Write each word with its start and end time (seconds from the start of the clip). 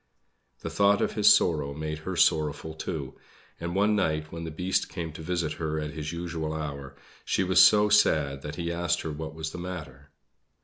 The 0.61 0.71
thought 0.71 0.99
of 0.99 1.13
his 1.13 1.31
sorrow 1.31 1.75
made 1.75 1.99
her 1.99 2.15
sorrowful 2.15 2.73
too; 2.73 3.19
and 3.59 3.75
one 3.75 3.95
night, 3.95 4.31
when 4.31 4.45
the 4.45 4.49
Beast 4.49 4.89
came 4.89 5.13
to 5.13 5.21
visit 5.21 5.53
her 5.61 5.79
at 5.79 5.91
his 5.91 6.11
usual 6.11 6.53
hour, 6.55 6.95
she 7.23 7.43
was 7.43 7.61
so 7.61 7.87
sad 7.87 8.41
that 8.41 8.55
he 8.55 8.71
asked 8.71 9.01
her 9.01 9.11
what 9.11 9.35
was 9.35 9.51
the 9.51 9.59
matter. 9.59 10.09